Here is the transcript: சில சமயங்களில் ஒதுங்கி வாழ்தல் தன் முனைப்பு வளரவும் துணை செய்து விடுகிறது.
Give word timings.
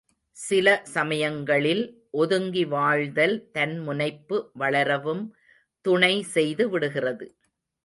சில 0.37 0.67
சமயங்களில் 0.93 1.83
ஒதுங்கி 2.13 2.63
வாழ்தல் 2.65 3.35
தன் 3.51 3.79
முனைப்பு 3.79 4.39
வளரவும் 4.59 5.23
துணை 5.85 6.13
செய்து 6.35 6.65
விடுகிறது. 6.69 7.27